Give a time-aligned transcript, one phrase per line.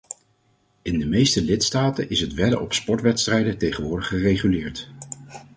[0.81, 4.89] In de meeste lidstaten is het wedden op sportwedstrijden tegenwoordig gereguleerd.